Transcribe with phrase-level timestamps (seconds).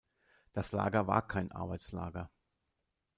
[0.53, 2.31] Das Lager war kein Arbeitslager.